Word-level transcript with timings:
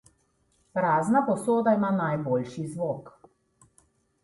Prazna 0.77 1.21
posoda 1.27 1.75
ima 1.79 1.93
najboljši 1.99 2.67
zvok. 2.73 3.15